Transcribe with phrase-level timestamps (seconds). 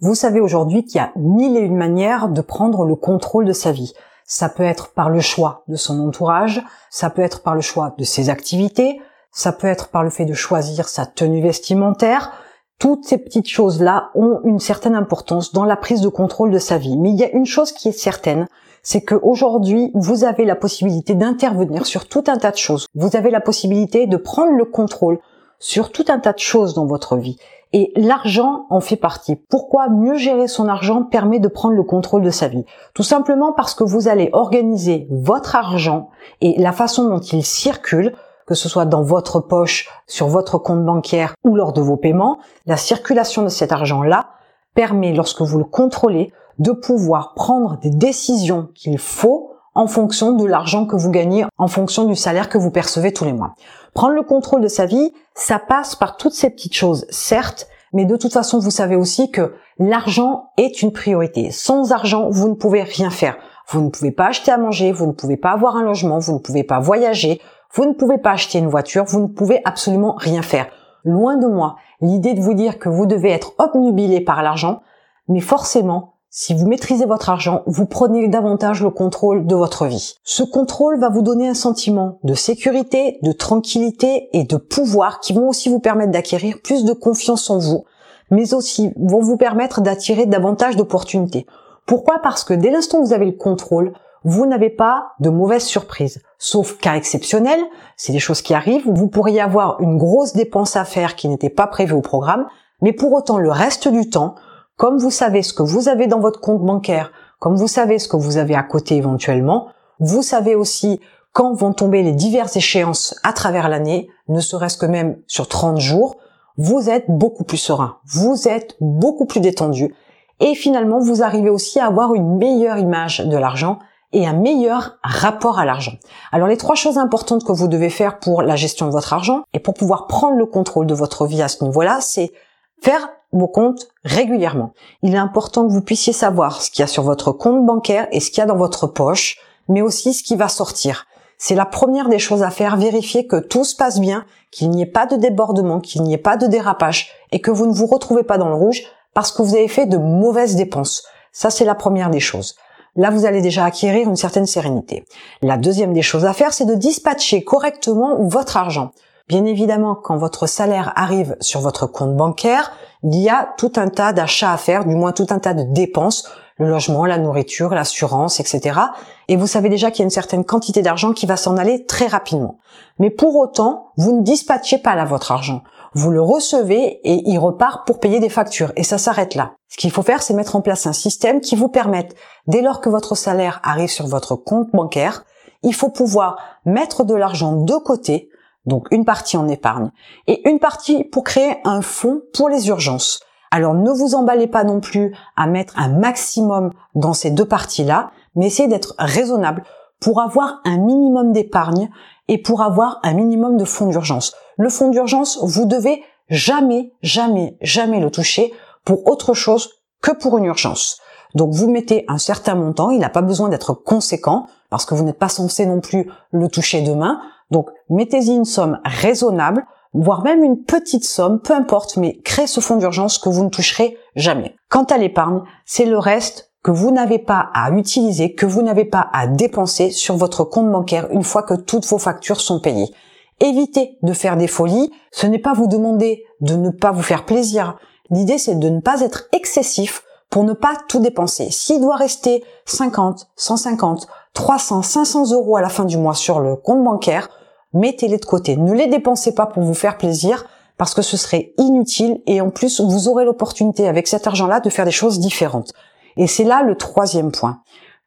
[0.00, 3.54] Vous savez aujourd'hui qu'il y a mille et une manières de prendre le contrôle de
[3.54, 3.94] sa vie.
[4.26, 7.94] Ça peut être par le choix de son entourage, ça peut être par le choix
[7.96, 9.00] de ses activités,
[9.32, 12.32] ça peut être par le fait de choisir sa tenue vestimentaire.
[12.78, 16.76] Toutes ces petites choses-là ont une certaine importance dans la prise de contrôle de sa
[16.76, 16.98] vie.
[16.98, 18.48] Mais il y a une chose qui est certaine,
[18.82, 22.86] c'est qu'aujourd'hui, vous avez la possibilité d'intervenir sur tout un tas de choses.
[22.94, 25.20] Vous avez la possibilité de prendre le contrôle
[25.58, 27.38] sur tout un tas de choses dans votre vie.
[27.72, 29.36] Et l'argent en fait partie.
[29.36, 32.64] Pourquoi mieux gérer son argent permet de prendre le contrôle de sa vie?
[32.94, 36.10] Tout simplement parce que vous allez organiser votre argent
[36.40, 38.14] et la façon dont il circule,
[38.46, 42.38] que ce soit dans votre poche, sur votre compte bancaire ou lors de vos paiements,
[42.66, 44.28] la circulation de cet argent-là
[44.74, 50.46] permet, lorsque vous le contrôlez, de pouvoir prendre des décisions qu'il faut en fonction de
[50.46, 53.54] l'argent que vous gagnez, en fonction du salaire que vous percevez tous les mois.
[53.96, 58.04] Prendre le contrôle de sa vie, ça passe par toutes ces petites choses, certes, mais
[58.04, 61.50] de toute façon, vous savez aussi que l'argent est une priorité.
[61.50, 63.38] Sans argent, vous ne pouvez rien faire.
[63.70, 66.34] Vous ne pouvez pas acheter à manger, vous ne pouvez pas avoir un logement, vous
[66.34, 67.40] ne pouvez pas voyager,
[67.72, 70.66] vous ne pouvez pas acheter une voiture, vous ne pouvez absolument rien faire.
[71.02, 74.82] Loin de moi l'idée de vous dire que vous devez être obnubilé par l'argent,
[75.28, 80.16] mais forcément, si vous maîtrisez votre argent, vous prenez davantage le contrôle de votre vie.
[80.22, 85.32] Ce contrôle va vous donner un sentiment de sécurité, de tranquillité et de pouvoir qui
[85.32, 87.84] vont aussi vous permettre d'acquérir plus de confiance en vous,
[88.30, 91.46] mais aussi vont vous permettre d'attirer davantage d'opportunités.
[91.86, 92.18] Pourquoi?
[92.22, 96.20] Parce que dès l'instant où vous avez le contrôle, vous n'avez pas de mauvaises surprises.
[96.36, 97.60] Sauf cas exceptionnel,
[97.96, 101.48] c'est des choses qui arrivent, vous pourriez avoir une grosse dépense à faire qui n'était
[101.48, 102.46] pas prévue au programme,
[102.82, 104.34] mais pour autant le reste du temps,
[104.76, 108.08] comme vous savez ce que vous avez dans votre compte bancaire, comme vous savez ce
[108.08, 109.68] que vous avez à côté éventuellement,
[110.00, 111.00] vous savez aussi
[111.32, 115.78] quand vont tomber les diverses échéances à travers l'année, ne serait-ce que même sur 30
[115.78, 116.16] jours,
[116.56, 119.94] vous êtes beaucoup plus serein, vous êtes beaucoup plus détendu
[120.40, 123.78] et finalement vous arrivez aussi à avoir une meilleure image de l'argent
[124.12, 125.92] et un meilleur rapport à l'argent.
[126.32, 129.42] Alors les trois choses importantes que vous devez faire pour la gestion de votre argent
[129.52, 132.32] et pour pouvoir prendre le contrôle de votre vie à ce niveau-là, c'est
[132.80, 134.72] faire vos comptes régulièrement.
[135.02, 138.08] Il est important que vous puissiez savoir ce qu'il y a sur votre compte bancaire
[138.12, 139.38] et ce qu'il y a dans votre poche,
[139.68, 141.06] mais aussi ce qui va sortir.
[141.38, 144.82] C'est la première des choses à faire, vérifier que tout se passe bien, qu'il n'y
[144.82, 147.86] ait pas de débordement, qu'il n'y ait pas de dérapage et que vous ne vous
[147.86, 148.82] retrouvez pas dans le rouge
[149.12, 151.04] parce que vous avez fait de mauvaises dépenses.
[151.32, 152.56] Ça, c'est la première des choses.
[152.96, 155.04] Là, vous allez déjà acquérir une certaine sérénité.
[155.42, 158.92] La deuxième des choses à faire, c'est de dispatcher correctement votre argent.
[159.28, 162.70] Bien évidemment, quand votre salaire arrive sur votre compte bancaire,
[163.02, 165.64] il y a tout un tas d'achats à faire, du moins tout un tas de
[165.64, 166.28] dépenses,
[166.58, 168.78] le logement, la nourriture, l'assurance, etc.
[169.26, 171.86] Et vous savez déjà qu'il y a une certaine quantité d'argent qui va s'en aller
[171.86, 172.58] très rapidement.
[173.00, 175.62] Mais pour autant, vous ne dispatchez pas là votre argent.
[175.92, 178.72] Vous le recevez et il repart pour payer des factures.
[178.76, 179.54] Et ça s'arrête là.
[179.68, 182.14] Ce qu'il faut faire, c'est mettre en place un système qui vous permette,
[182.46, 185.24] dès lors que votre salaire arrive sur votre compte bancaire,
[185.64, 188.30] il faut pouvoir mettre de l'argent de côté
[188.66, 189.90] donc une partie en épargne,
[190.26, 193.20] et une partie pour créer un fonds pour les urgences.
[193.50, 198.10] Alors ne vous emballez pas non plus à mettre un maximum dans ces deux parties-là,
[198.34, 199.62] mais essayez d'être raisonnable
[200.00, 201.90] pour avoir un minimum d'épargne
[202.28, 204.34] et pour avoir un minimum de fonds d'urgence.
[204.58, 208.52] Le fonds d'urgence, vous devez jamais, jamais, jamais le toucher
[208.84, 209.70] pour autre chose
[210.02, 211.00] que pour une urgence.
[211.34, 215.04] Donc vous mettez un certain montant, il n'a pas besoin d'être conséquent parce que vous
[215.04, 217.20] n'êtes pas censé non plus le toucher demain.
[217.50, 222.60] Donc, mettez-y une somme raisonnable, voire même une petite somme, peu importe, mais créez ce
[222.60, 224.54] fonds d'urgence que vous ne toucherez jamais.
[224.68, 228.84] Quant à l'épargne, c'est le reste que vous n'avez pas à utiliser, que vous n'avez
[228.84, 232.92] pas à dépenser sur votre compte bancaire une fois que toutes vos factures sont payées.
[233.38, 237.24] Évitez de faire des folies, ce n'est pas vous demander de ne pas vous faire
[237.24, 237.76] plaisir.
[238.10, 241.50] L'idée c'est de ne pas être excessif pour ne pas tout dépenser.
[241.50, 246.56] S'il doit rester 50, 150, 300, 500 euros à la fin du mois sur le
[246.56, 247.30] compte bancaire,
[247.72, 248.56] mettez-les de côté.
[248.56, 250.44] Ne les dépensez pas pour vous faire plaisir
[250.76, 254.68] parce que ce serait inutile et en plus vous aurez l'opportunité avec cet argent-là de
[254.68, 255.72] faire des choses différentes.
[256.18, 257.62] Et c'est là le troisième point.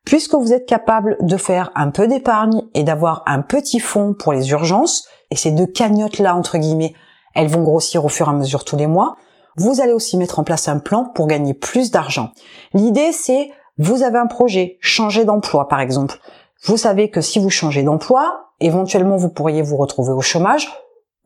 [0.06, 4.32] Puisque vous êtes capable de faire un peu d'épargne et d'avoir un petit fonds pour
[4.32, 6.94] les urgences, et ces deux cagnottes-là, entre guillemets,
[7.34, 9.16] elles vont grossir au fur et à mesure tous les mois,
[9.58, 12.30] vous allez aussi mettre en place un plan pour gagner plus d'argent.
[12.74, 16.20] L'idée, c'est vous avez un projet, changer d'emploi par exemple.
[16.64, 20.70] Vous savez que si vous changez d'emploi, éventuellement vous pourriez vous retrouver au chômage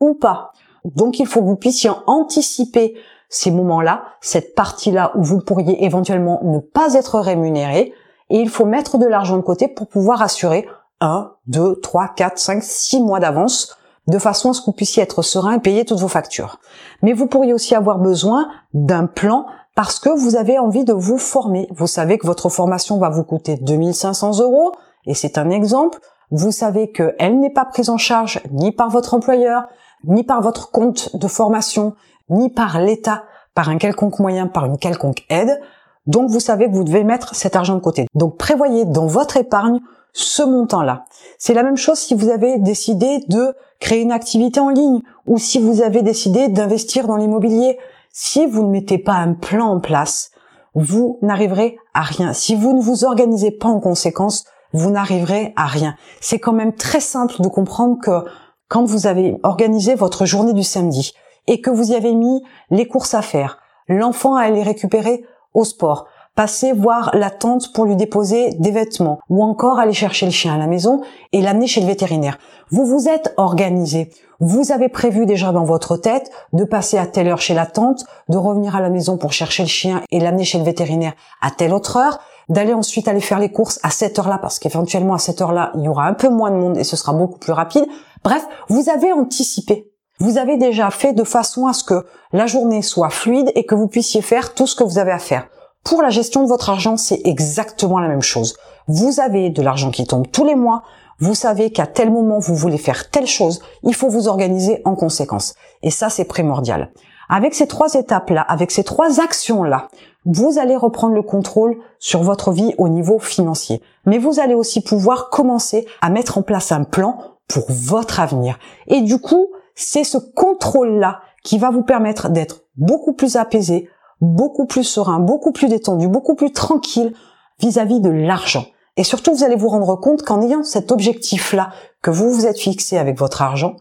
[0.00, 0.52] ou pas.
[0.84, 2.94] Donc il faut que vous puissiez anticiper
[3.28, 7.92] ces moments-là, cette partie-là où vous pourriez éventuellement ne pas être rémunéré,
[8.30, 10.66] et il faut mettre de l'argent de côté pour pouvoir assurer
[11.00, 15.02] 1, 2, 3, 4, 5, 6 mois d'avance de façon à ce que vous puissiez
[15.02, 16.58] être serein et payer toutes vos factures.
[17.02, 21.18] Mais vous pourriez aussi avoir besoin d'un plan parce que vous avez envie de vous
[21.18, 21.68] former.
[21.72, 24.72] Vous savez que votre formation va vous coûter 2500 euros,
[25.06, 25.98] et c'est un exemple.
[26.30, 29.66] Vous savez qu'elle n'est pas prise en charge ni par votre employeur,
[30.04, 31.94] ni par votre compte de formation,
[32.30, 33.24] ni par l'État,
[33.54, 35.60] par un quelconque moyen, par une quelconque aide.
[36.06, 38.06] Donc vous savez que vous devez mettre cet argent de côté.
[38.14, 39.80] Donc prévoyez dans votre épargne
[40.12, 41.04] ce montant-là.
[41.38, 45.38] C'est la même chose si vous avez décidé de créer une activité en ligne ou
[45.38, 47.78] si vous avez décidé d'investir dans l'immobilier.
[48.16, 50.30] Si vous ne mettez pas un plan en place,
[50.76, 52.32] vous n'arriverez à rien.
[52.32, 55.96] Si vous ne vous organisez pas en conséquence, vous n'arriverez à rien.
[56.20, 58.24] C'est quand même très simple de comprendre que
[58.68, 61.12] quand vous avez organisé votre journée du samedi
[61.48, 62.40] et que vous y avez mis
[62.70, 63.58] les courses à faire,
[63.88, 69.20] l'enfant à aller récupérer au sport, passer voir la tante pour lui déposer des vêtements
[69.28, 71.00] ou encore aller chercher le chien à la maison
[71.32, 72.38] et l'amener chez le vétérinaire.
[72.70, 74.10] Vous vous êtes organisé.
[74.40, 78.04] Vous avez prévu déjà dans votre tête de passer à telle heure chez la tante,
[78.28, 81.50] de revenir à la maison pour chercher le chien et l'amener chez le vétérinaire à
[81.50, 85.18] telle autre heure, d'aller ensuite aller faire les courses à cette heure-là parce qu'éventuellement à
[85.18, 87.52] cette heure-là, il y aura un peu moins de monde et ce sera beaucoup plus
[87.52, 87.86] rapide.
[88.22, 89.90] Bref, vous avez anticipé.
[90.18, 93.74] Vous avez déjà fait de façon à ce que la journée soit fluide et que
[93.74, 95.48] vous puissiez faire tout ce que vous avez à faire.
[95.84, 98.56] Pour la gestion de votre argent, c'est exactement la même chose.
[98.88, 100.82] Vous avez de l'argent qui tombe tous les mois,
[101.20, 104.94] vous savez qu'à tel moment vous voulez faire telle chose, il faut vous organiser en
[104.94, 105.54] conséquence.
[105.82, 106.90] Et ça, c'est primordial.
[107.28, 109.88] Avec ces trois étapes-là, avec ces trois actions-là,
[110.24, 113.82] vous allez reprendre le contrôle sur votre vie au niveau financier.
[114.06, 118.58] Mais vous allez aussi pouvoir commencer à mettre en place un plan pour votre avenir.
[118.86, 123.88] Et du coup, c'est ce contrôle-là qui va vous permettre d'être beaucoup plus apaisé,
[124.20, 127.14] beaucoup plus serein, beaucoup plus détendu, beaucoup plus tranquille
[127.60, 128.66] vis-à-vis de l'argent.
[128.96, 131.70] Et surtout, vous allez vous rendre compte qu'en ayant cet objectif-là
[132.02, 133.76] que vous vous êtes fixé avec votre argent,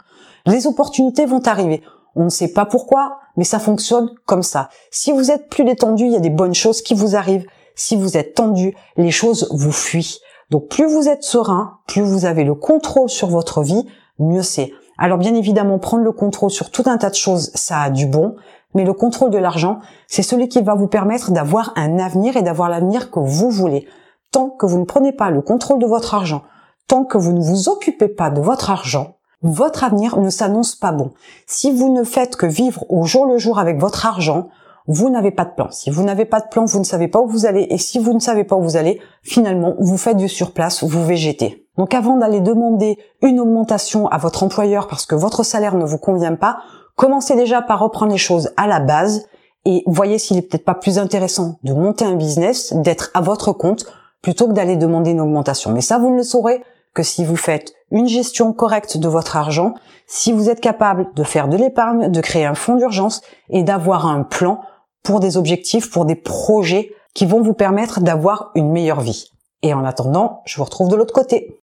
[0.45, 1.81] les opportunités vont arriver.
[2.15, 4.69] On ne sait pas pourquoi, mais ça fonctionne comme ça.
[4.91, 7.45] Si vous êtes plus détendu, il y a des bonnes choses qui vous arrivent.
[7.75, 10.19] Si vous êtes tendu, les choses vous fuient.
[10.49, 13.87] Donc plus vous êtes serein, plus vous avez le contrôle sur votre vie,
[14.19, 14.71] mieux c'est.
[14.99, 18.05] Alors bien évidemment, prendre le contrôle sur tout un tas de choses, ça a du
[18.05, 18.35] bon,
[18.73, 22.41] mais le contrôle de l'argent, c'est celui qui va vous permettre d'avoir un avenir et
[22.41, 23.87] d'avoir l'avenir que vous voulez.
[24.31, 26.43] Tant que vous ne prenez pas le contrôle de votre argent,
[26.87, 30.91] tant que vous ne vous occupez pas de votre argent, votre avenir ne s'annonce pas
[30.91, 31.11] bon.
[31.47, 34.47] Si vous ne faites que vivre au jour le jour avec votre argent,
[34.87, 35.69] vous n'avez pas de plan.
[35.71, 37.67] Si vous n'avez pas de plan, vous ne savez pas où vous allez.
[37.69, 41.05] Et si vous ne savez pas où vous allez, finalement, vous faites du surplace, vous
[41.05, 41.67] végétez.
[41.77, 45.97] Donc avant d'aller demander une augmentation à votre employeur parce que votre salaire ne vous
[45.97, 46.59] convient pas,
[46.95, 49.27] Commencez déjà par reprendre les choses à la base
[49.65, 53.53] et voyez s'il est peut-être pas plus intéressant de monter un business, d'être à votre
[53.53, 53.85] compte,
[54.21, 55.71] plutôt que d'aller demander une augmentation.
[55.71, 56.63] Mais ça, vous ne le saurez
[56.93, 59.73] que si vous faites une gestion correcte de votre argent,
[60.05, 64.05] si vous êtes capable de faire de l'épargne, de créer un fonds d'urgence et d'avoir
[64.05, 64.61] un plan
[65.01, 69.31] pour des objectifs, pour des projets qui vont vous permettre d'avoir une meilleure vie.
[69.61, 71.62] Et en attendant, je vous retrouve de l'autre côté.